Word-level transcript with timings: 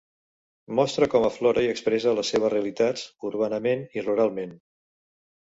Mostre 0.77 1.07
com 1.11 1.27
aflora 1.27 1.63
i 1.65 1.69
expressa 1.73 2.13
les 2.21 2.33
seues 2.33 2.49
realitats, 2.55 3.05
urbanament 3.31 3.87
i 4.01 4.07
ruralment. 4.09 4.59